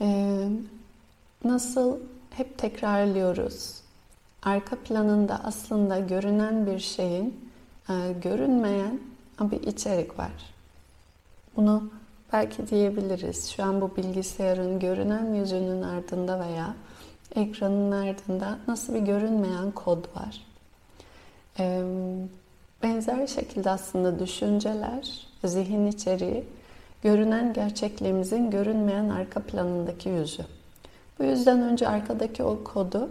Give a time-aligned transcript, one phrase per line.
[0.00, 0.48] Ee,
[1.44, 1.98] nasıl
[2.30, 3.80] hep tekrarlıyoruz.
[4.42, 7.50] Arka planında aslında görünen bir şeyin
[7.88, 9.00] e, görünmeyen
[9.40, 10.32] bir içerik var.
[11.56, 11.90] Bunu
[12.32, 13.50] belki diyebiliriz.
[13.50, 16.74] Şu an bu bilgisayarın görünen yüzünün ardında veya
[17.34, 20.46] ekranın ardında nasıl bir görünmeyen kod var.
[21.58, 21.82] Ee,
[22.82, 26.44] benzer şekilde aslında düşünceler, zihin içeriği
[27.06, 30.44] görünen gerçekliğimizin görünmeyen arka planındaki yüzü.
[31.18, 33.10] Bu yüzden önce arkadaki o kodu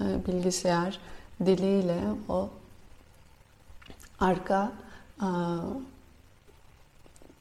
[0.00, 0.98] e, bilgisayar
[1.46, 1.96] diliyle
[2.28, 2.48] o
[4.20, 4.72] arka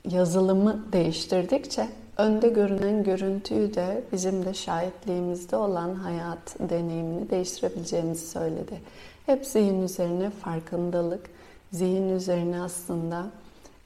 [0.10, 8.82] yazılımı değiştirdikçe önde görünen görüntüyü de bizim de şahitliğimizde olan hayat deneyimini değiştirebileceğimizi söyledi.
[9.26, 11.30] Hep zihin üzerine farkındalık,
[11.72, 13.26] zihin üzerine aslında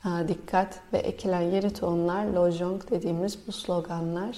[0.03, 4.37] dikkat ve ekilen yeri tohumlar, lojong dediğimiz bu sloganlar,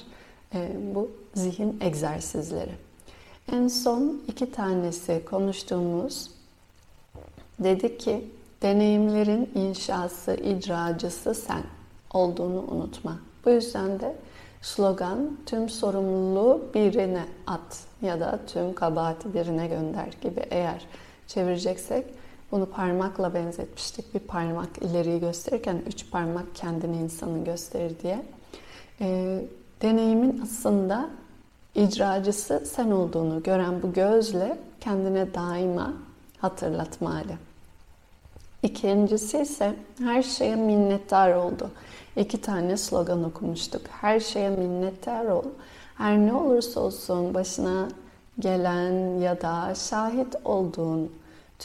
[0.53, 2.71] e, bu zihin egzersizleri.
[3.51, 6.31] En son iki tanesi konuştuğumuz
[7.59, 8.27] dedi ki
[8.61, 11.63] deneyimlerin inşası, icracısı sen
[12.13, 13.19] olduğunu unutma.
[13.45, 14.15] Bu yüzden de
[14.61, 20.85] slogan tüm sorumluluğu birine at ya da tüm kabahati birine gönder gibi eğer
[21.27, 22.05] çevireceksek
[22.53, 24.13] bunu parmakla benzetmiştik.
[24.13, 28.25] Bir parmak ileriyi gösterirken üç parmak kendini insanı gösterir diye.
[29.01, 29.39] E,
[29.81, 31.09] deneyimin aslında
[31.75, 35.93] icracısı sen olduğunu gören bu gözle kendine daima
[36.37, 37.21] hatırlatma.
[38.63, 41.69] İkincisi ise her şeye minnettar oldu.
[42.15, 43.81] İki tane slogan okumuştuk.
[44.01, 45.43] Her şeye minnettar ol.
[45.97, 47.87] Her ne olursa olsun başına
[48.39, 51.11] gelen ya da şahit olduğun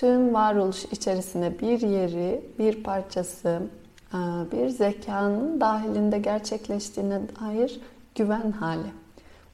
[0.01, 3.63] tüm varoluş içerisinde bir yeri, bir parçası,
[4.53, 7.81] bir zekanın dahilinde gerçekleştiğine dair
[8.15, 8.89] güven hali.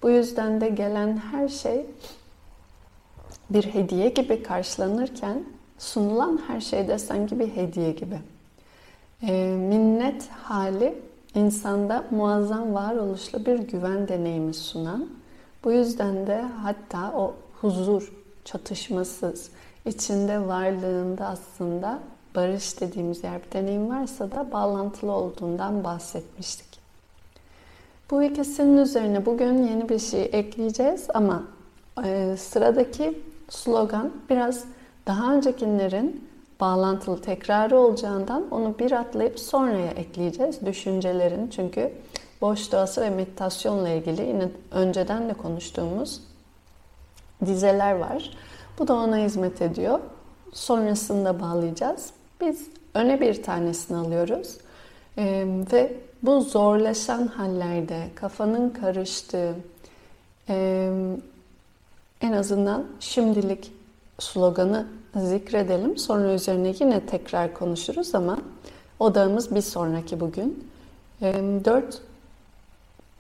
[0.03, 1.87] Bu yüzden de gelen her şey
[3.51, 5.45] bir hediye gibi karşılanırken
[5.79, 8.19] sunulan her şey de sanki bir hediye gibi.
[9.23, 10.95] E, minnet hali
[11.35, 15.09] insanda muazzam varoluşlu bir güven deneyimi sunan,
[15.65, 18.13] bu yüzden de hatta o huzur,
[18.45, 19.51] çatışmasız,
[19.87, 21.99] içinde varlığında aslında
[22.35, 26.75] barış dediğimiz yer bir deneyim varsa da bağlantılı olduğundan bahsetmiştik.
[28.11, 31.43] Bu ikisinin üzerine bugün yeni bir şey ekleyeceğiz ama
[32.05, 34.65] e, sıradaki slogan biraz
[35.07, 36.29] daha öncekilerin
[36.61, 40.67] bağlantılı tekrarı olacağından onu bir atlayıp sonraya ekleyeceğiz.
[40.67, 41.93] Düşüncelerin çünkü
[42.41, 46.21] boş doğası ve meditasyonla ilgili yine önceden de konuştuğumuz
[47.47, 48.31] dizeler var.
[48.79, 50.01] Bu da ona hizmet ediyor.
[50.53, 52.11] Sonrasında bağlayacağız.
[52.41, 54.57] Biz öne bir tanesini alıyoruz.
[55.19, 59.55] Ee, ve bu zorlaşan hallerde kafanın karıştığı,
[60.49, 60.91] e,
[62.21, 63.73] en azından şimdilik
[64.19, 64.87] sloganı
[65.17, 65.99] zikredelim.
[65.99, 68.39] Sonra üzerine yine tekrar konuşuruz ama
[68.99, 70.69] odağımız bir sonraki bugün.
[71.21, 72.03] 4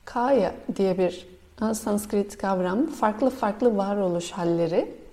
[0.04, 1.26] Kaya diye bir
[1.74, 5.03] Sanskrit kavram farklı farklı varoluş halleri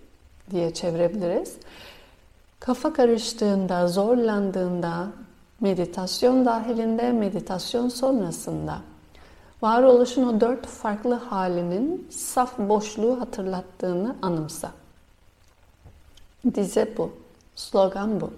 [0.51, 1.55] diye çevirebiliriz.
[2.59, 5.07] Kafa karıştığında, zorlandığında,
[5.59, 8.77] meditasyon dahilinde, meditasyon sonrasında
[9.61, 14.71] varoluşun o dört farklı halinin saf boşluğu hatırlattığını anımsa.
[16.55, 17.11] Dize bu,
[17.55, 18.33] slogan bu.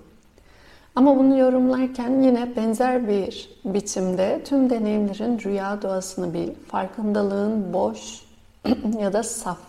[0.96, 8.22] Ama bunu yorumlarken yine benzer bir biçimde tüm deneyimlerin rüya doğasını bil, farkındalığın boş
[9.00, 9.60] ya da saf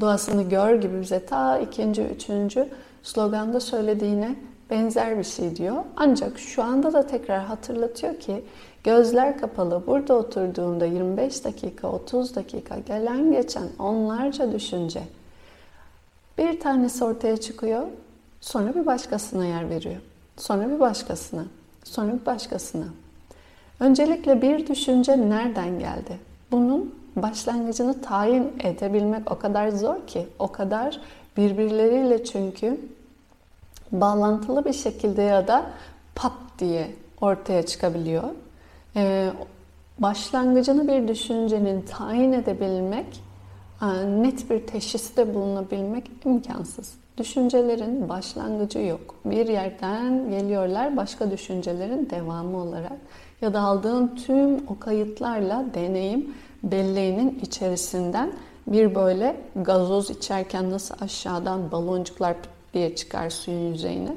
[0.00, 2.68] doğasını gör gibi bize ta ikinci, üçüncü
[3.02, 4.36] sloganda söylediğine
[4.70, 5.76] benzer bir şey diyor.
[5.96, 8.44] Ancak şu anda da tekrar hatırlatıyor ki
[8.84, 15.02] gözler kapalı burada oturduğunda 25 dakika, 30 dakika gelen geçen onlarca düşünce
[16.38, 17.86] bir tanesi ortaya çıkıyor,
[18.40, 20.00] sonra bir başkasına yer veriyor.
[20.36, 21.44] Sonra bir başkasına,
[21.84, 22.86] sonra bir başkasına.
[23.80, 26.18] Öncelikle bir düşünce nereden geldi?
[26.50, 31.00] Bunun başlangıcını tayin edebilmek o kadar zor ki, o kadar
[31.36, 32.80] birbirleriyle çünkü
[33.92, 35.66] bağlantılı bir şekilde ya da
[36.14, 36.90] pat diye
[37.20, 38.24] ortaya çıkabiliyor.
[38.96, 39.30] Ee,
[39.98, 43.22] başlangıcını bir düşüncenin tayin edebilmek,
[43.82, 43.86] e,
[44.22, 46.94] net bir teşhiste bulunabilmek imkansız.
[47.18, 49.14] Düşüncelerin başlangıcı yok.
[49.24, 52.98] Bir yerden geliyorlar başka düşüncelerin devamı olarak
[53.40, 58.32] ya da aldığın tüm o kayıtlarla deneyim belleğinin içerisinden
[58.66, 62.36] bir böyle gazoz içerken nasıl aşağıdan baloncuklar
[62.74, 64.16] diye çıkar suyun yüzeyine.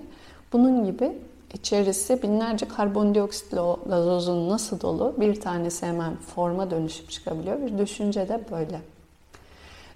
[0.53, 1.18] Bunun gibi
[1.53, 7.62] içerisi binlerce karbondioksitli o gazozun nasıl dolu bir tanesi hemen forma dönüşüp çıkabiliyor.
[7.62, 8.81] Bir düşünce de böyle.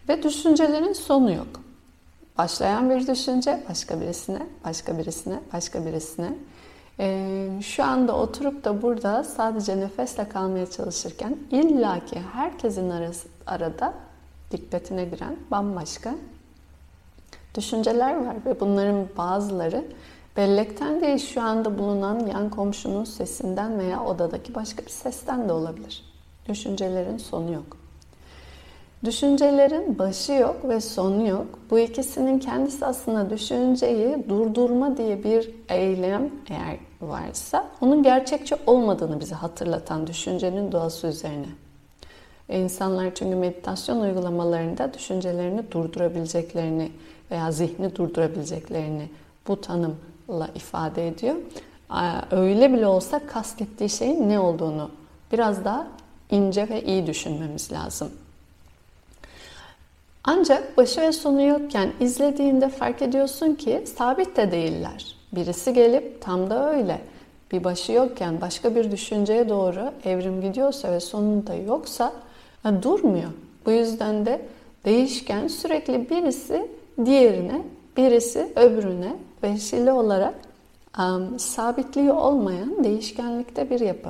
[0.09, 1.61] Ve düşüncelerin sonu yok.
[2.37, 6.33] Başlayan bir düşünce başka birisine, başka birisine, başka birisine.
[6.99, 13.93] Ee, şu anda oturup da burada sadece nefesle kalmaya çalışırken illaki herkesin arası, arada
[14.51, 16.15] dikkatine giren bambaşka
[17.55, 19.85] düşünceler var ve bunların bazıları
[20.37, 26.03] bellekten değil şu anda bulunan yan komşunun sesinden veya odadaki başka bir sesten de olabilir.
[26.49, 27.82] Düşüncelerin sonu yok.
[29.05, 31.45] Düşüncelerin başı yok ve sonu yok.
[31.69, 39.35] Bu ikisinin kendisi aslında düşünceyi durdurma diye bir eylem eğer varsa onun gerçekçi olmadığını bize
[39.35, 41.47] hatırlatan düşüncenin doğası üzerine.
[42.49, 46.91] İnsanlar çünkü meditasyon uygulamalarında düşüncelerini durdurabileceklerini
[47.31, 49.09] veya zihni durdurabileceklerini
[49.47, 51.35] bu tanımla ifade ediyor.
[52.31, 54.89] Öyle bile olsa kastettiği şeyin ne olduğunu
[55.31, 55.87] biraz daha
[56.31, 58.11] ince ve iyi düşünmemiz lazım.
[60.23, 65.15] Ancak başı ve sonu yokken izlediğinde fark ediyorsun ki sabit de değiller.
[65.31, 67.01] Birisi gelip tam da öyle
[67.51, 72.13] bir başı yokken başka bir düşünceye doğru evrim gidiyorsa ve sonunda yoksa
[72.81, 73.29] durmuyor.
[73.65, 74.41] Bu yüzden de
[74.85, 76.67] değişken sürekli birisi
[77.05, 77.61] diğerine,
[77.97, 80.35] birisi öbürüne vesile olarak
[80.99, 84.09] um, sabitliği olmayan değişkenlikte bir yapı.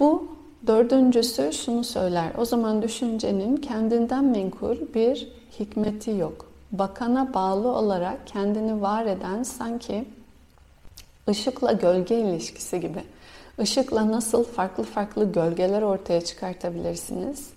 [0.00, 0.28] Bu
[0.66, 2.32] dördüncüsü şunu söyler.
[2.38, 5.28] O zaman düşüncenin kendinden menkul bir
[5.60, 6.46] hikmeti yok.
[6.72, 10.04] Bakana bağlı olarak kendini var eden sanki
[11.28, 13.02] ışıkla gölge ilişkisi gibi.
[13.58, 17.50] Işıkla nasıl farklı farklı gölgeler ortaya çıkartabilirsiniz?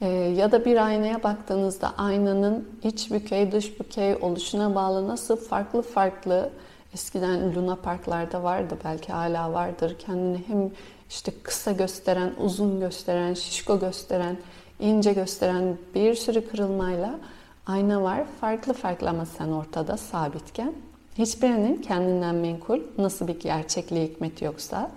[0.00, 5.82] Ee, ya da bir aynaya baktığınızda aynanın iç bükey dış bükey oluşuna bağlı nasıl farklı
[5.82, 6.50] farklı
[6.94, 10.70] eskiden Luna Parklarda vardı belki hala vardır kendini hem
[11.14, 14.36] işte kısa gösteren, uzun gösteren, şişko gösteren,
[14.80, 17.18] ince gösteren bir sürü kırılmayla
[17.66, 18.24] ayna var.
[18.40, 20.72] Farklı farklı ama sen ortada sabitken
[21.18, 24.90] hiçbirinin kendinden menkul nasıl bir gerçekliği hikmeti yoksa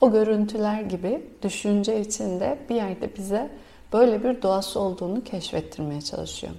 [0.00, 3.50] o görüntüler gibi düşünce içinde bir yerde bize
[3.92, 6.52] böyle bir doğası olduğunu keşfettirmeye çalışıyor.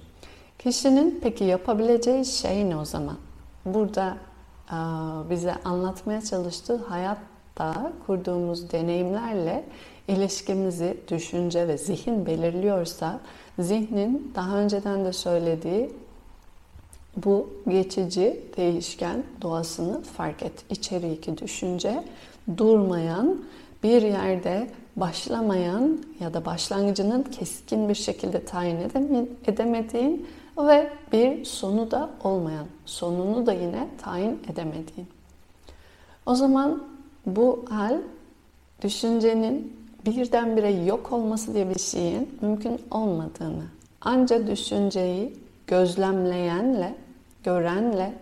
[0.58, 3.16] Kişinin peki yapabileceği şey ne o zaman?
[3.64, 4.16] Burada
[5.30, 6.76] bize anlatmaya çalıştığı
[7.58, 9.64] hayatta kurduğumuz deneyimlerle
[10.08, 13.20] ilişkimizi düşünce ve zihin belirliyorsa
[13.58, 15.90] zihnin daha önceden de söylediği
[17.16, 20.52] bu geçici, değişken doğasını fark et.
[20.70, 22.04] İçeriki düşünce
[22.56, 23.40] durmayan,
[23.82, 28.76] bir yerde başlamayan ya da başlangıcının keskin bir şekilde tayin
[29.46, 30.26] edemediğin
[30.58, 35.08] ve bir sonu da olmayan, sonunu da yine tayin edemediğin.
[36.26, 36.82] O zaman
[37.26, 37.98] bu hal
[38.82, 43.64] düşüncenin birdenbire yok olması diye bir şeyin mümkün olmadığını,
[44.00, 45.36] ancak düşünceyi
[45.66, 46.94] gözlemleyenle,
[47.44, 48.12] görenle,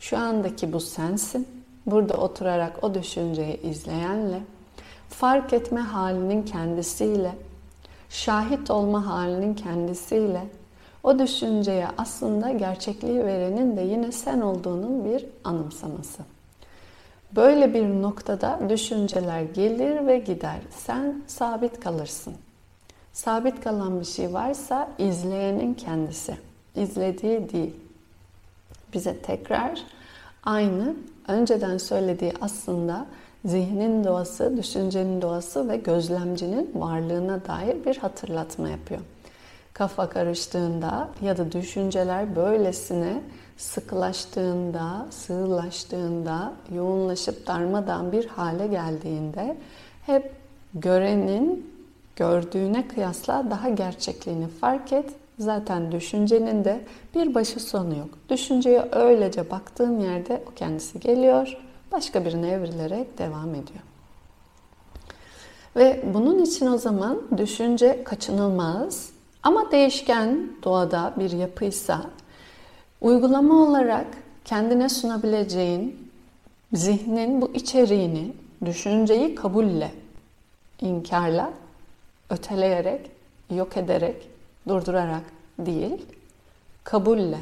[0.00, 1.48] şu andaki bu sensin,
[1.86, 4.40] burada oturarak o düşünceyi izleyenle,
[5.08, 7.32] fark etme halinin kendisiyle,
[8.08, 10.42] şahit olma halinin kendisiyle,
[11.02, 16.22] o düşünceye aslında gerçekliği verenin de yine sen olduğunun bir anımsaması.
[17.36, 20.58] Böyle bir noktada düşünceler gelir ve gider.
[20.70, 22.34] Sen sabit kalırsın.
[23.12, 26.36] Sabit kalan bir şey varsa izleyenin kendisi.
[26.74, 27.74] İzlediği değil.
[28.94, 29.82] Bize tekrar
[30.44, 30.94] aynı
[31.28, 33.06] önceden söylediği aslında
[33.44, 39.00] zihnin doğası, düşüncenin doğası ve gözlemcinin varlığına dair bir hatırlatma yapıyor.
[39.78, 43.22] Kafa karıştığında ya da düşünceler böylesine
[43.56, 49.56] sıkılaştığında, sığlaştığında, yoğunlaşıp darmadan bir hale geldiğinde
[50.06, 50.32] hep
[50.74, 51.72] görenin
[52.16, 55.10] gördüğüne kıyasla daha gerçekliğini fark et.
[55.38, 56.80] Zaten düşüncenin de
[57.14, 58.08] bir başı sonu yok.
[58.28, 61.56] Düşünceye öylece baktığın yerde o kendisi geliyor,
[61.92, 63.80] başka birine evrilerek devam ediyor.
[65.76, 72.02] Ve bunun için o zaman düşünce kaçınılmaz ama değişken doğada bir yapıysa
[73.00, 74.06] uygulama olarak
[74.44, 76.10] kendine sunabileceğin
[76.72, 78.32] zihnin bu içeriğini,
[78.64, 79.90] düşünceyi kabulle,
[80.80, 81.50] inkarla,
[82.30, 83.10] öteleyerek,
[83.50, 84.28] yok ederek,
[84.68, 85.22] durdurarak
[85.58, 86.06] değil,
[86.84, 87.38] kabulle,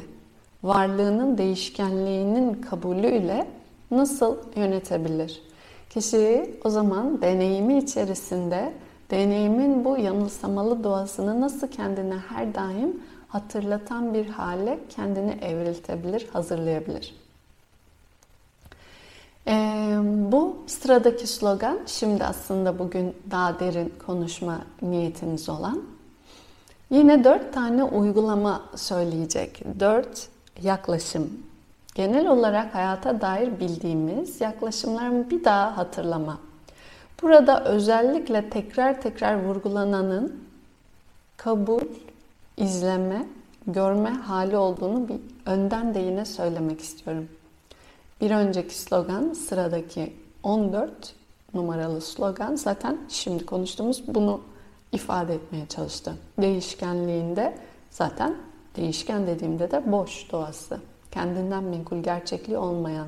[0.63, 3.47] varlığının değişkenliğinin kabulüyle
[3.91, 5.41] nasıl yönetebilir?
[5.89, 8.73] Kişiyi o zaman deneyimi içerisinde
[9.11, 17.15] deneyimin bu yanılsamalı doğasını nasıl kendine her daim hatırlatan bir hale kendini evriltebilir, hazırlayabilir.
[19.47, 19.97] Ee,
[20.31, 25.83] bu sıradaki slogan şimdi aslında bugün daha derin konuşma niyetimiz olan.
[26.89, 29.63] Yine dört tane uygulama söyleyecek.
[29.79, 30.27] Dört
[30.61, 31.29] yaklaşım.
[31.95, 36.37] Genel olarak hayata dair bildiğimiz yaklaşımların bir daha hatırlama.
[37.21, 40.43] Burada özellikle tekrar tekrar vurgulananın
[41.37, 41.81] kabul,
[42.57, 43.25] izleme,
[43.67, 47.29] görme hali olduğunu bir önden de yine söylemek istiyorum.
[48.21, 50.91] Bir önceki slogan sıradaki 14
[51.53, 54.41] numaralı slogan zaten şimdi konuştuğumuz bunu
[54.91, 56.13] ifade etmeye çalıştı.
[56.41, 57.57] Değişkenliğinde
[57.89, 58.35] zaten
[58.75, 60.79] değişken dediğimde de boş doğası.
[61.11, 63.07] Kendinden menkul gerçekliği olmayan,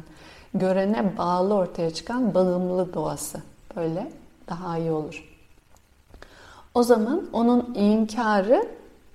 [0.53, 3.39] görene bağlı ortaya çıkan bağımlı doğası.
[3.75, 4.11] Böyle
[4.49, 5.29] daha iyi olur.
[6.73, 8.67] O zaman onun inkarı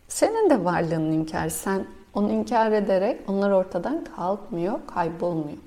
[0.09, 1.51] senin de varlığının inkarı.
[1.51, 5.59] Sen onu inkar ederek onlar ortadan kalkmıyor, kaybolmuyor.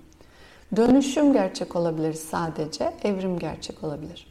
[0.76, 4.28] Dönüşüm gerçek olabilir sadece, evrim gerçek olabilir.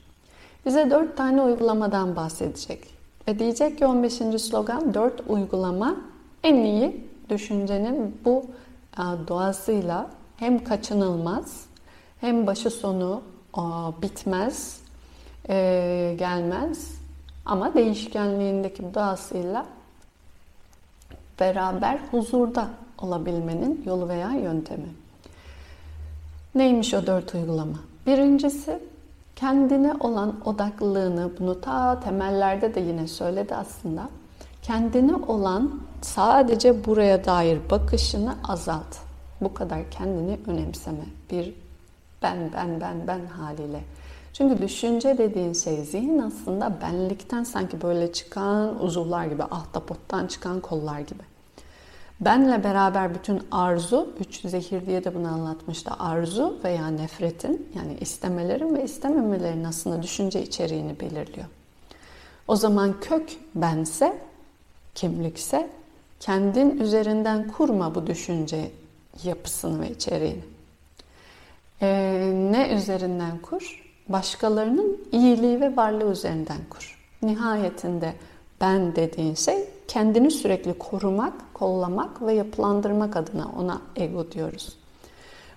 [0.67, 2.85] Bize dört tane uygulamadan bahsedecek.
[3.29, 4.15] Ve diyecek ki 15.
[4.43, 5.97] slogan dört uygulama
[6.43, 8.45] en iyi düşüncenin bu
[8.99, 11.67] doğasıyla hem kaçınılmaz
[12.21, 13.23] hem başı sonu
[14.03, 14.81] bitmez,
[15.49, 16.95] e, gelmez
[17.47, 19.67] ama değişkenliğindeki doğasıyla
[21.41, 24.89] beraber huzurda olabilmenin yolu veya yöntemi.
[26.55, 27.77] Neymiş o dört uygulama?
[28.07, 28.79] Birincisi
[29.37, 34.09] kendine olan odaklılığını, bunu ta temellerde de yine söyledi aslında.
[34.63, 38.97] Kendine olan sadece buraya dair bakışını azalt.
[39.41, 41.05] Bu kadar kendini önemseme.
[41.31, 41.55] Bir
[42.23, 43.81] ben, ben, ben, ben haliyle.
[44.33, 51.01] Çünkü düşünce dediğin şey zihin aslında benlikten sanki böyle çıkan uzuvlar gibi, ahtapottan çıkan kollar
[51.01, 51.23] gibi.
[52.21, 55.91] Benle beraber bütün arzu, üç zehir diye de bunu anlatmıştı.
[55.99, 61.47] Arzu veya nefretin yani istemelerin ve istememelerin aslında düşünce içeriğini belirliyor.
[62.49, 64.19] O zaman kök bense,
[64.95, 65.71] kimlikse
[66.21, 68.71] kendin üzerinden kurma bu düşünce
[69.25, 70.56] yapısını ve içeriğini.
[71.83, 73.85] Ee, ne üzerinden kur?
[74.09, 76.99] Başkalarının iyiliği ve varlığı üzerinden kur.
[77.23, 78.13] Nihayetinde
[78.61, 84.77] ben dediğin şey kendini sürekli korumak, kollamak ve yapılandırmak adına ona ego diyoruz.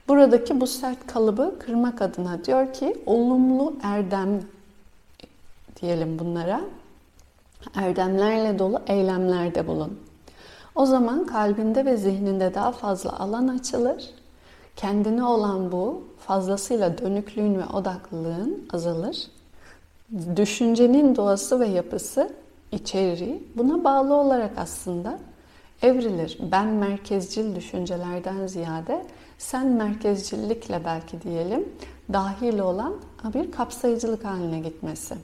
[0.07, 4.41] Buradaki bu sert kalıbı kırmak adına diyor ki olumlu erdem
[5.81, 6.61] diyelim bunlara.
[7.75, 9.99] Erdemlerle dolu eylemlerde bulun.
[10.75, 14.09] O zaman kalbinde ve zihninde daha fazla alan açılır.
[14.79, 19.27] Kendine olan bu fazlasıyla dönüklüğün ve odaklılığın azalır.
[20.36, 22.33] Düşüncenin doğası ve yapısı
[22.71, 25.19] içeriği buna bağlı olarak aslında
[25.81, 26.38] evrilir.
[26.51, 29.05] Ben merkezcil düşüncelerden ziyade
[29.38, 31.69] sen merkezcillikle belki diyelim
[32.13, 32.95] dahil olan
[33.33, 35.15] bir kapsayıcılık haline gitmesi.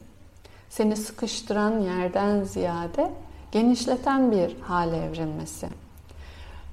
[0.69, 3.12] Seni sıkıştıran yerden ziyade
[3.51, 5.67] genişleten bir hale evrilmesi.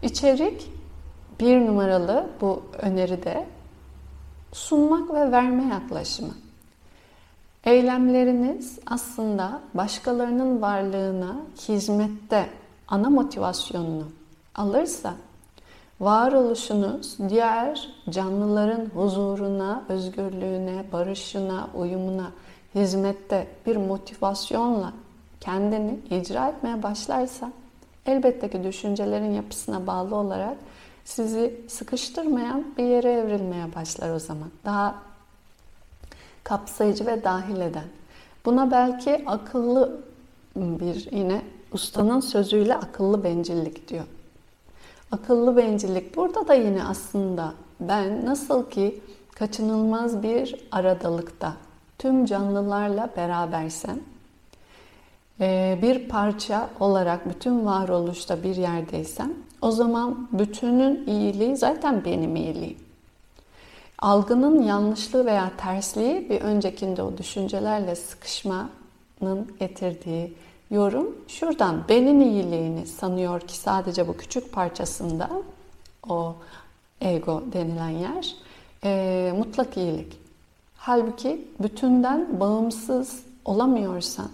[0.02, 0.81] İçerik
[1.42, 3.46] bir numaralı bu öneride
[4.52, 6.34] sunmak ve verme yaklaşımı.
[7.64, 11.36] Eylemleriniz aslında başkalarının varlığına
[11.68, 12.46] hizmette
[12.88, 14.04] ana motivasyonunu
[14.54, 15.14] alırsa
[16.00, 22.30] varoluşunuz diğer canlıların huzuruna, özgürlüğüne, barışına, uyumuna
[22.74, 24.92] hizmette bir motivasyonla
[25.40, 27.52] kendini icra etmeye başlarsa
[28.06, 30.56] elbette ki düşüncelerin yapısına bağlı olarak
[31.04, 34.50] sizi sıkıştırmayan bir yere evrilmeye başlar o zaman.
[34.64, 35.02] Daha
[36.44, 37.84] kapsayıcı ve dahil eden.
[38.44, 40.00] Buna belki akıllı
[40.56, 41.42] bir yine
[41.72, 44.04] ustanın sözüyle akıllı bencillik diyor.
[45.12, 49.00] Akıllı bencillik burada da yine aslında ben nasıl ki
[49.34, 51.52] kaçınılmaz bir aradalıkta
[51.98, 54.00] tüm canlılarla berabersem
[55.82, 62.78] bir parça olarak bütün varoluşta bir yerdeysem o zaman bütünün iyiliği zaten benim iyiliğim.
[63.98, 70.34] Algının yanlışlığı veya tersliği bir öncekinde o düşüncelerle sıkışmanın getirdiği
[70.70, 75.30] yorum şuradan benim iyiliğini sanıyor ki sadece bu küçük parçasında
[76.08, 76.34] o
[77.00, 78.34] ego denilen yer
[78.84, 80.18] e, mutlak iyilik.
[80.76, 84.28] Halbuki bütünden bağımsız olamıyorsan,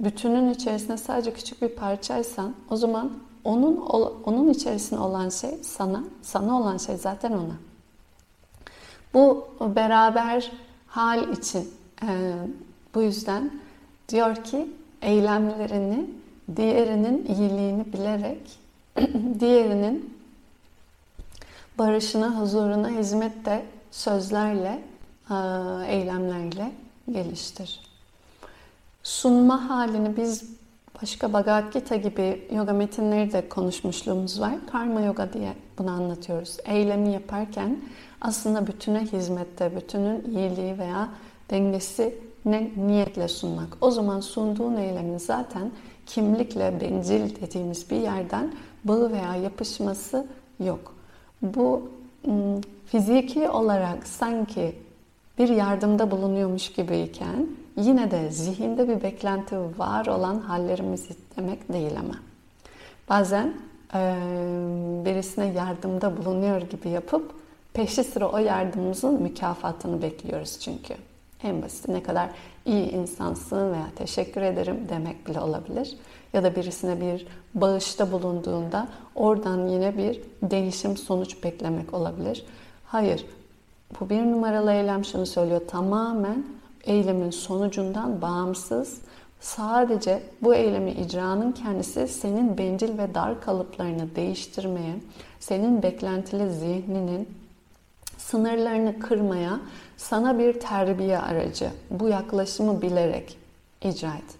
[0.00, 3.12] bütünün içerisinde sadece küçük bir parçaysan o zaman
[3.44, 3.76] onun
[4.24, 7.56] onun içerisinde olan şey sana, sana olan şey zaten ona.
[9.14, 10.52] Bu beraber
[10.86, 11.70] hal için
[12.02, 12.32] e,
[12.94, 13.50] bu yüzden
[14.08, 14.70] diyor ki
[15.02, 16.10] eylemlerini
[16.56, 18.58] diğerinin iyiliğini bilerek
[19.40, 20.16] diğerinin
[21.78, 24.82] barışına, huzuruna hizmette sözlerle,
[25.86, 26.72] eylemlerle
[27.12, 27.91] geliştir.
[29.02, 30.44] Sunma halini biz
[31.02, 34.54] başka Bhagavad Gita gibi yoga metinleri de konuşmuşluğumuz var.
[34.72, 36.56] Karma yoga diye bunu anlatıyoruz.
[36.64, 37.80] Eylemi yaparken
[38.20, 41.08] aslında bütüne hizmette, bütünün iyiliği veya
[41.50, 43.76] dengesi ne niyetle sunmak.
[43.80, 45.70] O zaman sunduğun eylemin zaten
[46.06, 48.54] kimlikle bencil dediğimiz bir yerden
[48.84, 50.26] bağı veya yapışması
[50.60, 50.94] yok.
[51.42, 51.90] Bu
[52.86, 54.76] fiziki olarak sanki
[55.38, 62.14] bir yardımda bulunuyormuş gibiyken yine de zihinde bir beklenti var olan hallerimiz demek değil ama.
[63.08, 63.54] Bazen
[63.94, 64.16] e,
[65.04, 67.34] birisine yardımda bulunuyor gibi yapıp
[67.72, 70.94] peşi sıra o yardımımızın mükafatını bekliyoruz çünkü.
[71.42, 72.30] En basit ne kadar
[72.64, 75.96] iyi insansın veya teşekkür ederim demek bile olabilir.
[76.32, 82.46] Ya da birisine bir bağışta bulunduğunda oradan yine bir değişim sonuç beklemek olabilir.
[82.84, 83.26] Hayır,
[84.00, 85.60] bu bir numaralı eylem şunu söylüyor.
[85.68, 86.46] Tamamen
[86.84, 89.00] eylemin sonucundan bağımsız
[89.40, 94.94] sadece bu eylemi icranın kendisi senin bencil ve dar kalıplarını değiştirmeye,
[95.40, 97.28] senin beklentili zihninin
[98.18, 99.60] sınırlarını kırmaya
[99.96, 101.70] sana bir terbiye aracı.
[101.90, 103.38] Bu yaklaşımı bilerek
[103.84, 104.36] icra et.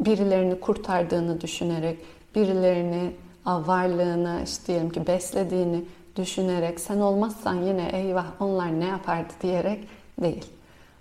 [0.00, 1.98] Birilerini kurtardığını düşünerek,
[2.34, 3.12] birilerini
[3.46, 5.84] varlığını işte diyelim ki beslediğini
[6.16, 9.88] düşünerek sen olmazsan yine eyvah onlar ne yapardı diyerek
[10.22, 10.44] değil.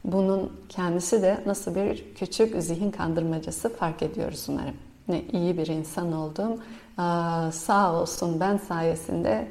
[0.04, 4.76] Bunun kendisi de nasıl bir küçük zihin kandırmacası fark ediyoruz umarım.
[5.08, 6.60] Ne iyi bir insan oldum.
[7.52, 9.48] Sağ olsun ben sayesinde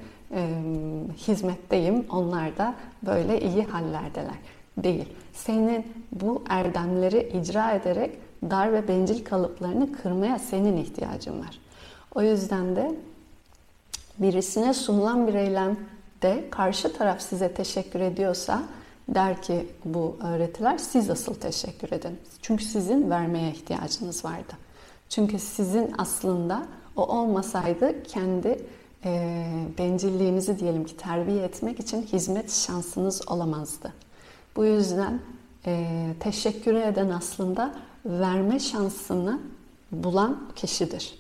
[1.16, 2.06] hizmetteyim.
[2.11, 2.75] Onlar da
[3.06, 4.37] böyle iyi hallerdeler.
[4.76, 5.09] Değil.
[5.32, 8.18] Senin bu erdemleri icra ederek
[8.50, 11.59] dar ve bencil kalıplarını kırmaya senin ihtiyacın var.
[12.14, 12.94] O yüzden de
[14.18, 18.62] birisine sunulan bir eylemde karşı taraf size teşekkür ediyorsa
[19.09, 22.18] der ki bu öğretiler siz asıl teşekkür edin.
[22.42, 24.52] Çünkü sizin vermeye ihtiyacınız vardı.
[25.09, 26.66] Çünkü sizin aslında
[26.97, 28.58] o olmasaydı kendi
[29.04, 29.45] e,
[29.78, 33.93] bencilliğinizi diyelim ki terbiye etmek için hizmet şansınız olamazdı.
[34.56, 35.21] Bu yüzden
[35.67, 39.41] e, teşekkür eden aslında verme şansını
[39.93, 41.19] bulan kişidir.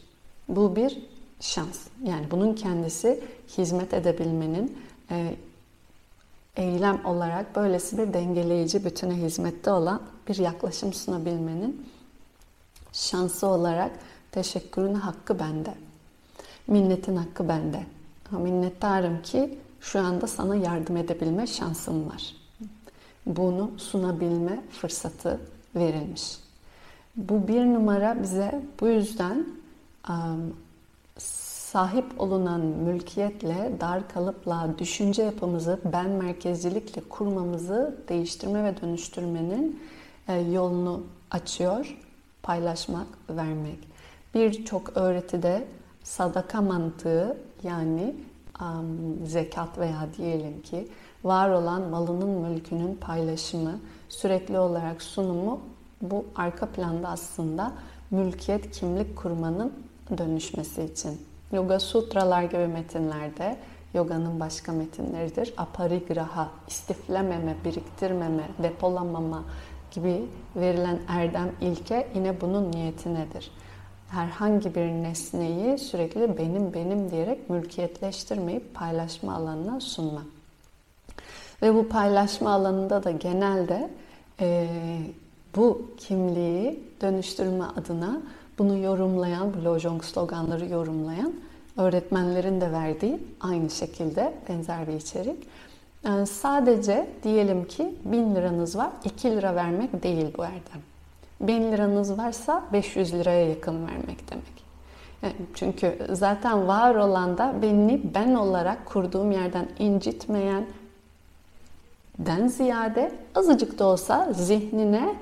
[0.48, 0.98] Bu bir
[1.40, 1.86] şans.
[2.04, 3.20] Yani bunun kendisi
[3.58, 4.78] hizmet edebilmenin
[5.10, 5.34] e,
[6.56, 11.86] eylem olarak böylesi bir dengeleyici bütüne hizmette olan bir yaklaşım sunabilmenin
[12.92, 13.90] şansı olarak
[14.32, 15.74] teşekkürün hakkı bende.
[16.66, 17.86] Minnetin hakkı bende.
[18.30, 22.34] Minnettarım ki şu anda sana yardım edebilme şansım var.
[23.26, 25.40] Bunu sunabilme fırsatı
[25.76, 26.38] verilmiş.
[27.16, 29.46] Bu bir numara bize bu yüzden
[31.72, 39.80] sahip olunan mülkiyetle, dar kalıpla, düşünce yapımızı ben merkezcilikle kurmamızı değiştirme ve dönüştürmenin
[40.28, 41.98] e, yolunu açıyor.
[42.42, 43.78] Paylaşmak, vermek.
[44.34, 45.64] Birçok öğretide
[46.02, 48.14] sadaka mantığı yani
[49.24, 50.88] zekat veya diyelim ki
[51.24, 55.60] var olan malının mülkünün paylaşımı, sürekli olarak sunumu
[56.02, 57.72] bu arka planda aslında
[58.10, 59.72] mülkiyet kimlik kurmanın
[60.18, 63.56] dönüşmesi için Yoga Sutralar gibi metinlerde
[63.94, 65.54] yoganın başka metinleridir.
[65.56, 69.44] Aparigraha, istiflememe, biriktirmeme, depolamama
[69.90, 70.24] gibi
[70.56, 73.50] verilen erdem ilke yine bunun niyeti nedir?
[74.08, 80.22] Herhangi bir nesneyi sürekli benim benim diyerek mülkiyetleştirmeyip paylaşma alanına sunma.
[81.62, 83.90] Ve bu paylaşma alanında da genelde
[84.40, 84.68] e,
[85.56, 88.22] bu kimliği dönüştürme adına
[88.58, 91.32] bunu yorumlayan, bu Lojong sloganları yorumlayan
[91.76, 95.48] öğretmenlerin de verdiği aynı şekilde benzer bir içerik.
[96.04, 100.82] Yani sadece diyelim ki 1000 liranız var, 2 lira vermek değil bu erdem.
[101.40, 104.62] 1000 liranız varsa 500 liraya yakın vermek demek.
[105.22, 110.64] Yani çünkü zaten var olan da beni ben olarak kurduğum yerden incitmeyen
[112.18, 115.14] den ziyade azıcık da olsa zihnine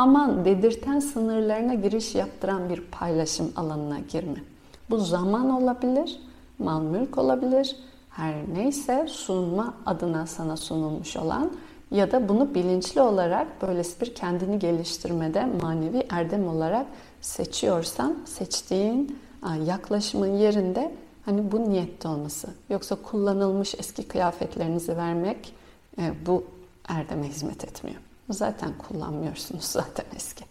[0.00, 4.42] aman dedirten sınırlarına giriş yaptıran bir paylaşım alanına girme.
[4.90, 6.20] Bu zaman olabilir,
[6.58, 7.76] mal mülk olabilir,
[8.10, 11.52] her neyse sunma adına sana sunulmuş olan
[11.90, 16.86] ya da bunu bilinçli olarak böylesi bir kendini geliştirmede manevi erdem olarak
[17.20, 19.18] seçiyorsan seçtiğin
[19.66, 22.48] yaklaşımın yerinde hani bu niyette olması.
[22.70, 25.54] Yoksa kullanılmış eski kıyafetlerinizi vermek
[25.98, 26.44] e, bu
[26.88, 28.09] erdeme hizmet etmiyor.
[28.30, 30.44] Zaten kullanmıyorsunuz zaten eski.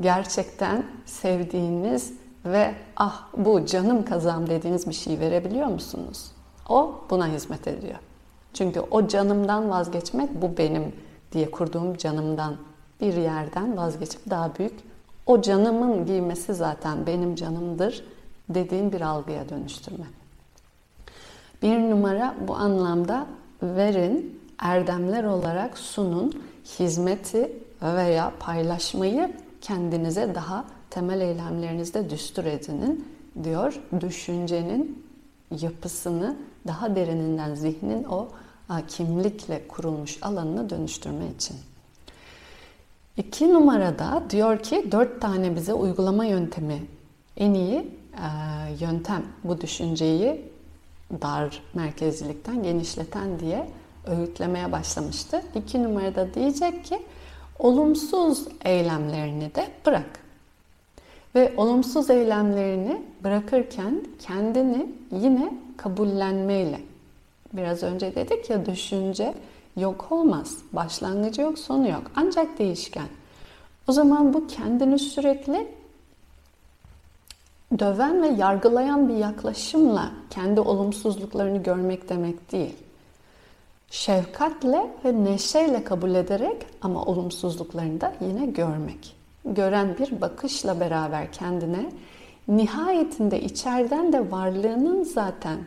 [0.00, 2.12] Gerçekten sevdiğiniz
[2.44, 6.30] ve ah bu canım kazam dediğiniz bir şeyi verebiliyor musunuz?
[6.68, 7.98] O buna hizmet ediyor.
[8.54, 10.92] Çünkü o canımdan vazgeçmek bu benim
[11.32, 12.56] diye kurduğum canımdan
[13.00, 14.74] bir yerden vazgeçip daha büyük
[15.26, 18.04] o canımın giymesi zaten benim canımdır
[18.48, 20.04] dediğim bir algıya dönüştürme.
[21.62, 23.26] Bir numara bu anlamda
[23.62, 33.08] verin, erdemler olarak sunun, hizmeti veya paylaşmayı kendinize daha temel eylemlerinizde düstur edinin
[33.44, 33.80] diyor.
[34.00, 35.04] Düşüncenin
[35.60, 38.28] yapısını daha derininden zihnin o
[38.88, 41.56] kimlikle kurulmuş alanını dönüştürme için.
[43.16, 46.82] İki numarada diyor ki dört tane bize uygulama yöntemi
[47.36, 47.84] en iyi e,
[48.84, 50.52] yöntem bu düşünceyi
[51.22, 53.68] dar merkezcilikten genişleten diye
[54.06, 55.42] öğütlemeye başlamıştı.
[55.54, 57.02] İki numarada diyecek ki
[57.58, 60.24] olumsuz eylemlerini de bırak.
[61.34, 66.80] Ve olumsuz eylemlerini bırakırken kendini yine kabullenmeyle.
[67.52, 69.34] Biraz önce dedik ya düşünce
[69.76, 70.58] yok olmaz.
[70.72, 72.02] Başlangıcı yok, sonu yok.
[72.16, 73.08] Ancak değişken.
[73.88, 75.68] O zaman bu kendini sürekli
[77.78, 82.74] döven ve yargılayan bir yaklaşımla kendi olumsuzluklarını görmek demek değil.
[83.94, 89.16] Şefkatle ve neşeyle kabul ederek ama olumsuzluklarını da yine görmek.
[89.44, 91.92] Gören bir bakışla beraber kendine
[92.48, 95.58] nihayetinde içeriden de varlığının zaten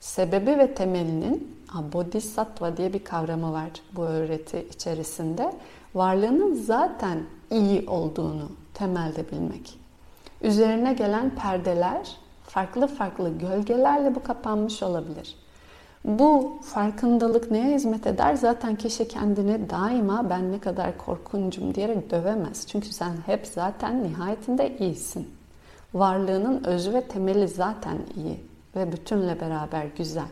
[0.00, 1.56] sebebi ve temelinin
[1.92, 5.52] Bodhisattva diye bir kavramı var bu öğreti içerisinde.
[5.94, 7.18] Varlığının zaten
[7.50, 9.78] iyi olduğunu temelde bilmek.
[10.42, 15.45] Üzerine gelen perdeler farklı farklı gölgelerle bu kapanmış olabilir.
[16.06, 18.34] Bu farkındalık neye hizmet eder?
[18.34, 22.66] Zaten kişi kendini daima ben ne kadar korkuncum diyerek dövemez.
[22.66, 25.28] Çünkü sen hep zaten nihayetinde iyisin.
[25.94, 28.40] Varlığının özü ve temeli zaten iyi
[28.76, 30.28] ve bütünle beraber güzel.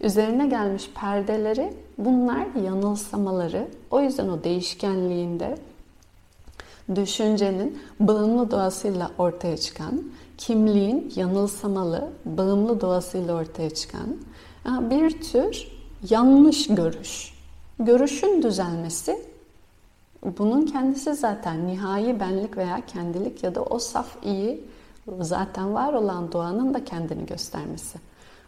[0.00, 3.68] Üzerine gelmiş perdeleri bunlar yanılsamaları.
[3.90, 5.58] O yüzden o değişkenliğinde
[6.94, 10.02] düşüncenin bağımlı doğasıyla ortaya çıkan,
[10.38, 14.16] kimliğin yanılsamalı, bağımlı doğasıyla ortaya çıkan
[14.66, 15.68] bir tür
[16.10, 17.34] yanlış görüş.
[17.78, 19.30] Görüşün düzelmesi
[20.22, 24.64] bunun kendisi zaten nihai benlik veya kendilik ya da o saf iyi
[25.20, 27.98] zaten var olan doğanın da kendini göstermesi.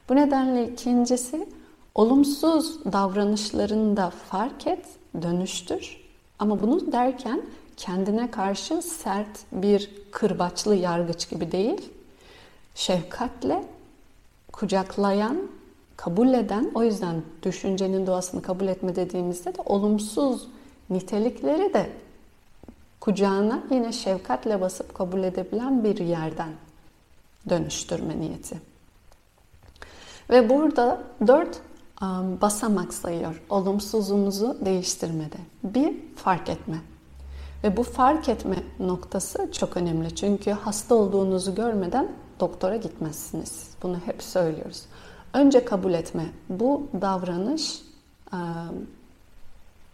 [0.09, 1.49] Bu nedenle ikincisi
[1.95, 4.87] olumsuz davranışlarını da fark et,
[5.23, 6.03] dönüştür.
[6.39, 7.43] Ama bunu derken
[7.77, 11.91] kendine karşı sert bir kırbaçlı yargıç gibi değil,
[12.75, 13.65] şefkatle
[14.53, 15.39] kucaklayan,
[16.05, 20.49] kabul eden, o yüzden düşüncenin doğasını kabul etme dediğimizde de olumsuz
[20.91, 21.91] nitelikleri de
[23.01, 26.49] kucağına yine şefkatle basıp kabul edebilen bir yerden
[27.49, 28.61] dönüştürme niyeti.
[30.31, 31.61] Ve burada dört
[32.41, 35.39] basamak sayıyor olumsuzumuzu değiştirmede.
[35.65, 36.77] Bir, fark etme.
[37.65, 40.15] Ve bu fark etme noktası çok önemli.
[40.15, 42.09] Çünkü hasta olduğunuzu görmeden
[42.41, 43.71] doktora gitmezsiniz.
[43.83, 44.83] Bunu hep söylüyoruz.
[45.35, 46.27] Önce kabul etme.
[46.49, 47.83] Bu davranış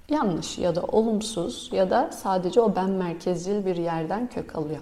[0.08, 4.80] yanlış ya da olumsuz ya da sadece o ben merkezcil bir yerden kök alıyor.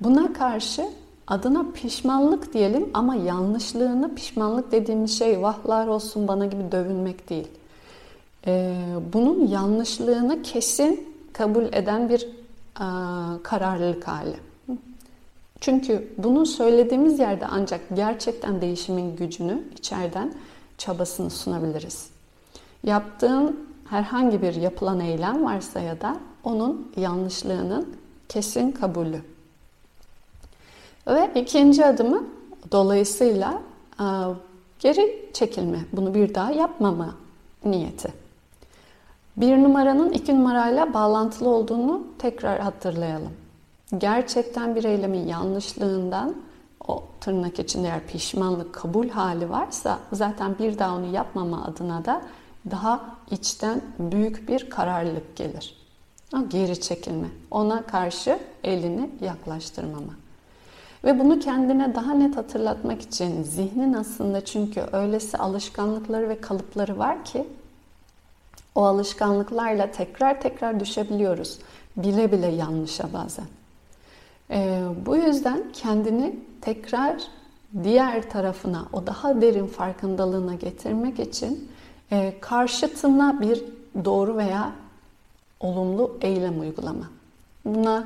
[0.00, 0.88] Buna karşı
[1.26, 7.48] adına pişmanlık diyelim ama yanlışlığını pişmanlık dediğimiz şey vahlar olsun bana gibi dövünmek değil.
[8.46, 8.74] Ee,
[9.12, 12.22] bunun yanlışlığını kesin kabul eden bir
[12.80, 12.86] e,
[13.42, 14.36] kararlılık hali.
[15.60, 20.34] Çünkü bunu söylediğimiz yerde ancak gerçekten değişimin gücünü içeriden
[20.78, 22.10] çabasını sunabiliriz.
[22.84, 27.96] Yaptığın herhangi bir yapılan eylem varsa ya da onun yanlışlığının
[28.28, 29.22] kesin kabulü.
[31.06, 32.24] Ve ikinci adımı
[32.72, 33.62] dolayısıyla
[34.00, 34.04] e,
[34.78, 37.14] geri çekilme, bunu bir daha yapmama
[37.64, 38.12] niyeti.
[39.36, 43.32] Bir numaranın iki numarayla bağlantılı olduğunu tekrar hatırlayalım.
[43.96, 46.34] Gerçekten bir eylemin yanlışlığından
[46.88, 52.22] o tırnak içinde eğer pişmanlık, kabul hali varsa zaten bir daha onu yapmama adına da
[52.70, 55.78] daha içten büyük bir kararlılık gelir.
[56.48, 60.12] Geri çekilme, ona karşı elini yaklaştırmama.
[61.04, 67.24] Ve bunu kendine daha net hatırlatmak için zihnin aslında çünkü öylesi alışkanlıkları ve kalıpları var
[67.24, 67.46] ki
[68.74, 71.58] o alışkanlıklarla tekrar tekrar düşebiliyoruz.
[71.96, 73.46] Bile bile yanlışa bazen.
[74.50, 77.22] Ee, bu yüzden kendini tekrar
[77.82, 81.68] diğer tarafına, o daha derin farkındalığına getirmek için
[82.12, 83.64] e, karşıtına bir
[84.04, 84.72] doğru veya
[85.60, 87.10] olumlu eylem uygulama.
[87.64, 88.04] Buna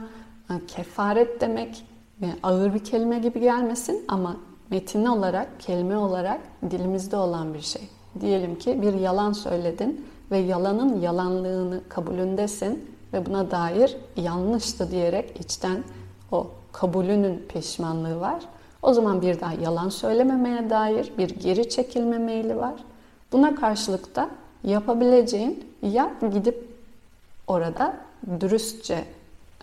[0.50, 1.84] e, kefaret demek
[2.20, 4.36] yani ağır bir kelime gibi gelmesin ama
[4.70, 7.82] metin olarak, kelime olarak dilimizde olan bir şey.
[8.20, 15.84] Diyelim ki bir yalan söyledin ve yalanın yalanlığını kabulündesin ve buna dair yanlıştı diyerek içten
[16.32, 18.42] o kabulünün pişmanlığı var.
[18.82, 22.74] O zaman bir daha yalan söylememeye dair bir geri çekilme meyli var.
[23.32, 24.30] Buna karşılık da
[24.64, 26.68] yapabileceğin ya gidip
[27.46, 27.96] orada
[28.40, 29.04] dürüstçe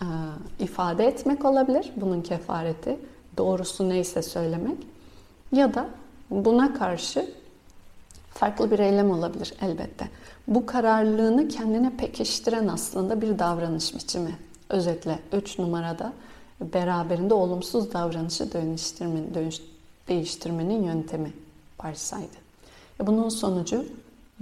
[0.02, 0.06] e,
[0.58, 1.92] ifade etmek olabilir.
[1.96, 2.98] Bunun kefareti
[3.38, 4.78] doğrusu neyse söylemek.
[5.52, 5.88] Ya da
[6.30, 7.30] buna karşı
[8.34, 10.08] farklı bir eylem olabilir elbette.
[10.48, 14.36] Bu kararlılığını kendine pekiştiren aslında bir davranış biçimi.
[14.68, 16.12] Özetle 3 numarada
[16.60, 19.60] beraberinde olumsuz davranışı dönüştürme, dönüş,
[20.08, 21.32] değiştirmenin yöntemi
[21.84, 22.36] varsaydı.
[23.00, 23.84] Bunun sonucu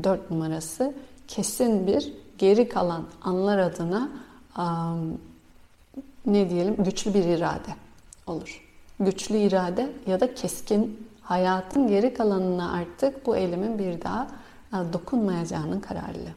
[0.02, 0.94] 4 numarası
[1.28, 4.10] kesin bir geri kalan anlar adına
[4.58, 5.20] um,
[6.26, 7.74] ne diyelim güçlü bir irade
[8.26, 8.64] olur.
[9.00, 14.28] Güçlü irade ya da keskin hayatın geri kalanına artık bu eylemin bir daha
[14.92, 16.28] dokunmayacağının kararlı.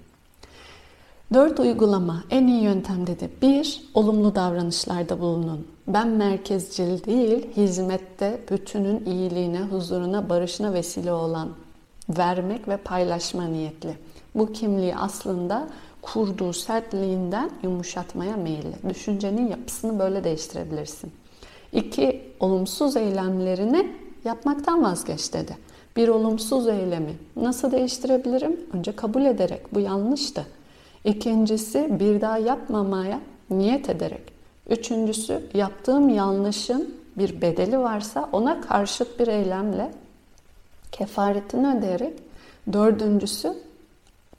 [1.34, 3.30] Dört uygulama en iyi yöntem dedi.
[3.42, 5.68] Bir, olumlu davranışlarda bulunun.
[5.94, 11.50] Ben merkezcil değil, hizmette bütünün iyiliğine, huzuruna, barışına vesile olan
[12.10, 13.98] vermek ve paylaşma niyetli.
[14.36, 15.68] Bu kimliği aslında
[16.02, 18.90] kurduğu sertliğinden yumuşatmaya meyilli.
[18.90, 21.12] Düşüncenin yapısını böyle değiştirebilirsin.
[21.74, 25.58] İki, olumsuz eylemlerini yapmaktan vazgeç dedi.
[25.96, 28.60] Bir olumsuz eylemi nasıl değiştirebilirim?
[28.74, 30.46] Önce kabul ederek bu yanlıştı.
[31.04, 34.41] İkincisi bir daha yapmamaya niyet ederek.
[34.72, 39.92] Üçüncüsü yaptığım yanlışın bir bedeli varsa ona karşıt bir eylemle
[40.92, 42.14] kefaretini ödeyerek.
[42.74, 43.54] Dördüncüsü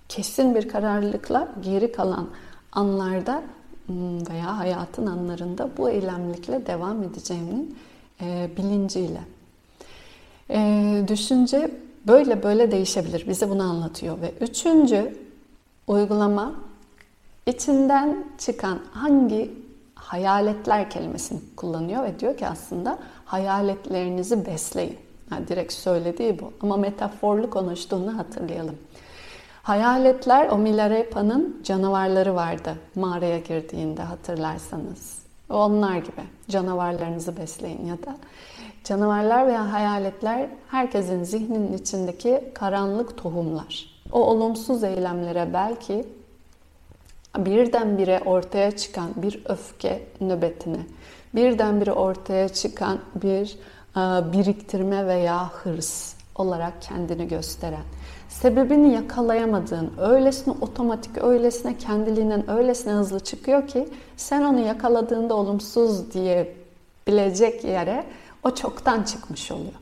[0.09, 2.29] kesin bir kararlılıkla geri kalan
[2.73, 3.42] anlarda
[3.87, 7.79] hmm, veya hayatın anlarında bu eylemlikle devam edeceğimin
[8.21, 9.21] e, bilinciyle.
[10.51, 11.71] E, düşünce
[12.07, 13.29] böyle böyle değişebilir.
[13.29, 14.21] Bize bunu anlatıyor.
[14.21, 15.16] Ve üçüncü
[15.87, 16.55] uygulama
[17.47, 19.62] içinden çıkan hangi
[20.03, 24.99] hayaletler kelimesini kullanıyor ve diyor ki aslında hayaletlerinizi besleyin.
[25.31, 28.77] Yani direkt söylediği bu ama metaforlu konuştuğunu hatırlayalım.
[29.62, 35.23] Hayaletler o Milarepa'nın canavarları vardı mağaraya girdiğinde hatırlarsanız.
[35.51, 38.17] Onlar gibi canavarlarınızı besleyin ya da
[38.85, 43.93] canavarlar veya hayaletler herkesin zihninin içindeki karanlık tohumlar.
[44.12, 46.07] O olumsuz eylemlere belki
[47.38, 50.81] birdenbire ortaya çıkan bir öfke nöbetine,
[51.35, 53.59] birdenbire ortaya çıkan bir
[54.33, 57.83] biriktirme veya hırs olarak kendini gösteren,
[58.29, 66.55] sebebini yakalayamadığın, öylesine otomatik, öylesine kendiliğinden, öylesine hızlı çıkıyor ki sen onu yakaladığında olumsuz diye
[67.07, 68.05] bilecek yere
[68.42, 69.73] o çoktan çıkmış oluyor.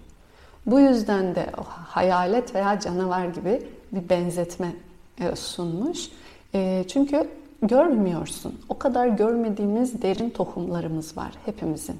[0.67, 4.73] Bu yüzden de o hayalet veya canavar gibi bir benzetme
[5.21, 6.09] e, sunmuş.
[6.55, 7.29] E, çünkü
[7.63, 8.55] görmüyorsun.
[8.69, 11.97] O kadar görmediğimiz derin tohumlarımız var hepimizin.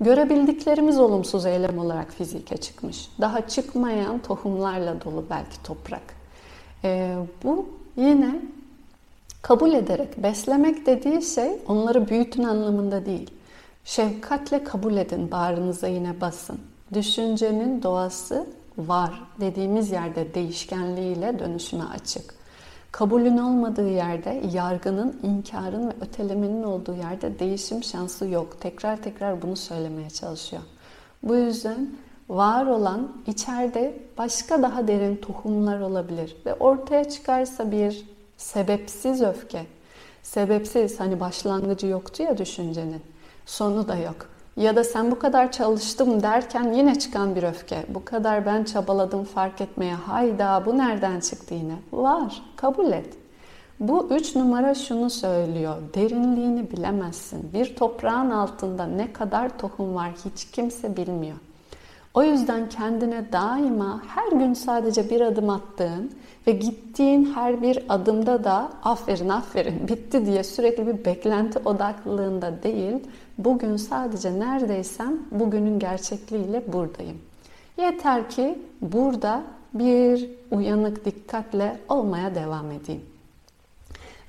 [0.00, 3.08] Görebildiklerimiz olumsuz eylem olarak fizike çıkmış.
[3.20, 6.02] Daha çıkmayan tohumlarla dolu belki toprak.
[6.84, 8.40] Ee, bu yine
[9.42, 13.30] kabul ederek beslemek dediği şey onları büyütün anlamında değil.
[13.84, 16.58] Şefkatle kabul edin, bağrınıza yine basın.
[16.94, 18.46] Düşüncenin doğası
[18.78, 22.34] var dediğimiz yerde değişkenliğiyle dönüşüme açık.
[22.92, 28.60] Kabulün olmadığı yerde, yargının, inkarın ve ötelemenin olduğu yerde değişim şansı yok.
[28.60, 30.62] Tekrar tekrar bunu söylemeye çalışıyor.
[31.22, 31.90] Bu yüzden
[32.28, 39.66] var olan içeride başka daha derin tohumlar olabilir ve ortaya çıkarsa bir sebepsiz öfke.
[40.22, 43.02] Sebepsiz hani başlangıcı yoktu ya düşüncenin.
[43.46, 44.31] Sonu da yok.
[44.56, 47.84] Ya da sen bu kadar çalıştım derken yine çıkan bir öfke.
[47.88, 49.94] Bu kadar ben çabaladım fark etmeye.
[49.94, 51.74] Hayda bu nereden çıktı yine?
[51.92, 52.42] Var.
[52.56, 53.14] Kabul et.
[53.80, 55.76] Bu üç numara şunu söylüyor.
[55.94, 57.52] Derinliğini bilemezsin.
[57.52, 61.36] Bir toprağın altında ne kadar tohum var hiç kimse bilmiyor.
[62.14, 66.12] O yüzden kendine daima her gün sadece bir adım attığın
[66.46, 72.96] ve gittiğin her bir adımda da aferin aferin bitti diye sürekli bir beklenti odaklılığında değil,
[73.38, 77.18] bugün sadece neredeysem bugünün gerçekliğiyle buradayım.
[77.76, 79.42] Yeter ki burada
[79.74, 83.02] bir uyanık dikkatle olmaya devam edeyim.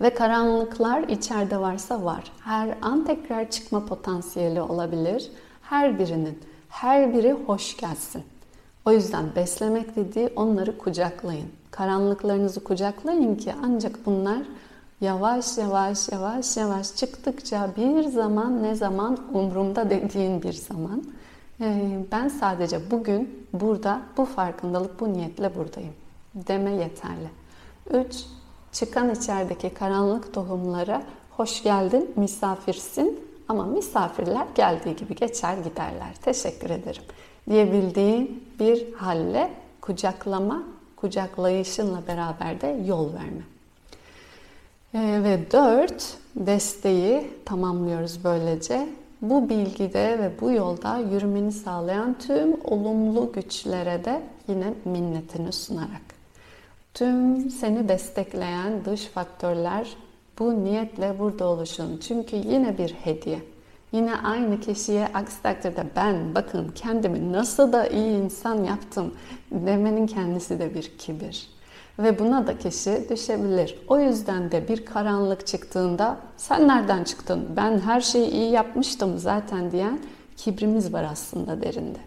[0.01, 2.31] Ve karanlıklar içeride varsa var.
[2.43, 5.31] Her an tekrar çıkma potansiyeli olabilir.
[5.61, 8.23] Her birinin, her biri hoş gelsin.
[8.85, 11.62] O yüzden beslemek dediği onları kucaklayın.
[11.73, 14.41] Karanlıklarınızı kucaklayın ki ancak bunlar
[15.01, 21.03] yavaş yavaş yavaş yavaş çıktıkça bir zaman ne zaman umrumda dediğin bir zaman.
[21.61, 25.93] Ee, ben sadece bugün burada bu farkındalık bu niyetle buradayım.
[26.35, 27.29] deme yeterli.
[27.93, 28.25] 3.
[28.71, 36.13] Çıkan içerideki karanlık tohumlara hoş geldin, misafirsin ama misafirler geldiği gibi geçer giderler.
[36.21, 37.03] Teşekkür ederim
[37.49, 40.63] diyebildiğin bir halle kucaklama,
[41.03, 43.43] kucaklayışınla beraber de yol verme.
[44.93, 48.89] Ee, ve dört, desteği tamamlıyoruz böylece.
[49.21, 56.01] Bu bilgide ve bu yolda yürümeni sağlayan tüm olumlu güçlere de yine minnetini sunarak.
[56.93, 59.87] Tüm seni destekleyen dış faktörler
[60.39, 61.99] bu niyetle burada oluşun.
[62.07, 63.39] Çünkü yine bir hediye.
[63.93, 69.13] Yine aynı kişiye aksi takdirde ben bakın kendimi nasıl da iyi insan yaptım
[69.51, 71.49] demenin kendisi de bir kibir.
[71.99, 73.79] Ve buna da kişi düşebilir.
[73.87, 77.47] O yüzden de bir karanlık çıktığında sen nereden çıktın?
[77.55, 79.99] Ben her şeyi iyi yapmıştım zaten diyen
[80.37, 81.99] kibrimiz var aslında derinde.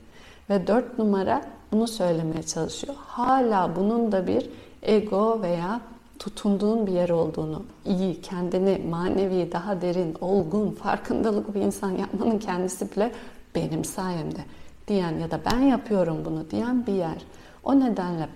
[0.51, 2.95] Ve dört numara bunu söylemeye çalışıyor.
[3.07, 4.51] Hala bunun da bir
[4.83, 5.81] ego veya
[6.19, 12.91] tutunduğun bir yer olduğunu, iyi, kendini manevi, daha derin, olgun, farkındalık bir insan yapmanın kendisi
[12.93, 13.13] bile
[13.55, 14.41] benim sayemde
[14.89, 17.23] diyen ya da ben yapıyorum bunu diyen bir yer.
[17.65, 18.29] O nedenle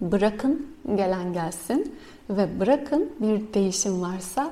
[0.00, 1.94] bırakın gelen gelsin
[2.30, 4.50] ve bırakın bir değişim varsa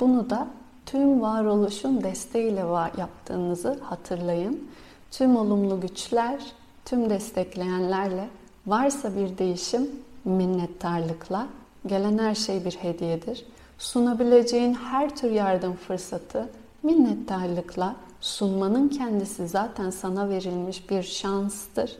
[0.00, 0.48] bunu da
[0.86, 2.64] tüm varoluşun desteğiyle
[2.98, 4.68] yaptığınızı hatırlayın.
[5.10, 6.40] Tüm olumlu güçler,
[6.84, 8.28] tüm destekleyenlerle
[8.66, 9.90] varsa bir değişim
[10.26, 11.46] minnettarlıkla
[11.86, 13.46] gelen her şey bir hediyedir.
[13.78, 16.48] Sunabileceğin her tür yardım fırsatı
[16.82, 21.96] minnettarlıkla sunmanın kendisi zaten sana verilmiş bir şanstır.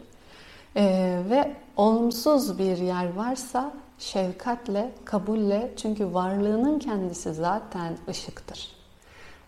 [0.76, 8.68] Ee, ve olumsuz bir yer varsa şefkatle, kabulle çünkü varlığının kendisi zaten ışıktır.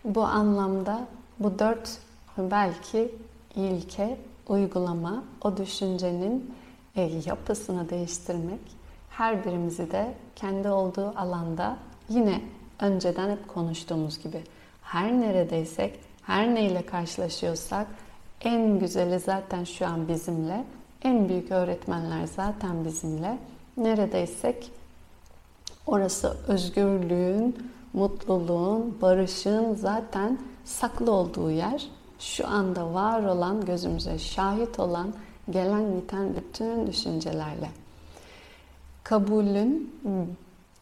[0.05, 0.99] Bu anlamda
[1.39, 1.97] bu dört
[2.37, 3.15] belki
[3.55, 6.53] ilke, uygulama, o düşüncenin
[6.99, 8.59] yapısını değiştirmek
[9.09, 11.77] her birimizi de kendi olduğu alanda
[12.09, 12.41] yine
[12.79, 14.43] önceden hep konuştuğumuz gibi
[14.81, 17.87] her neredeysek, her neyle karşılaşıyorsak
[18.41, 20.63] en güzeli zaten şu an bizimle,
[21.01, 23.37] en büyük öğretmenler zaten bizimle.
[23.77, 24.71] Neredeysek
[25.87, 31.87] orası özgürlüğün, mutluluğun, barışın zaten saklı olduğu yer.
[32.19, 35.13] Şu anda var olan, gözümüze şahit olan
[35.51, 37.69] gelen biten bütün düşüncelerle.
[39.03, 39.93] Kabulün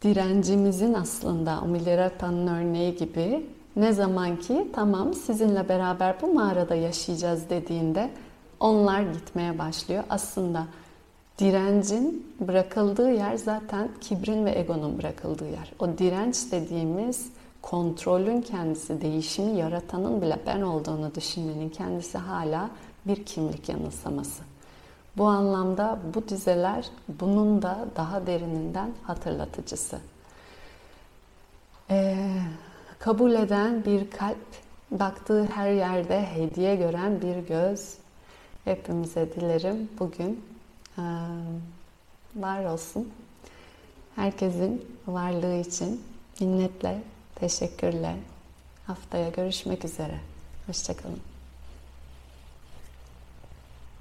[0.02, 8.10] direncimizin aslında Milerata'nın örneği gibi ne zaman ki tamam sizinle beraber bu mağarada yaşayacağız dediğinde
[8.60, 10.04] onlar gitmeye başlıyor.
[10.10, 10.66] Aslında
[11.38, 15.72] direncin bırakıldığı yer zaten kibrin ve egonun bırakıldığı yer.
[15.78, 17.30] O direnç dediğimiz
[17.62, 22.70] kontrolün kendisi, değişimi yaratanın bile ben olduğunu düşünmenin kendisi hala
[23.06, 24.47] bir kimlik yanılsaması.
[25.18, 29.98] Bu anlamda bu dizeler bunun da daha derininden hatırlatıcısı.
[31.90, 32.28] Ee,
[32.98, 34.38] kabul eden bir kalp,
[34.90, 37.94] baktığı her yerde hediye gören bir göz.
[38.64, 40.44] Hepimize dilerim bugün
[40.98, 41.02] e,
[42.36, 43.12] var olsun.
[44.16, 46.02] Herkesin varlığı için
[46.40, 47.02] minnetle,
[47.34, 48.16] teşekkürle
[48.86, 50.20] haftaya görüşmek üzere.
[50.66, 51.27] Hoşçakalın.